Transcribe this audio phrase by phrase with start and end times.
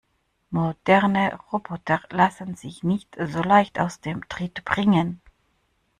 [0.49, 5.21] Moderne Roboter lassen sich nicht so leicht aus dem Tritt bringen.